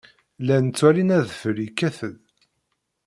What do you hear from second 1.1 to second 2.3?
adfel yekkat-d.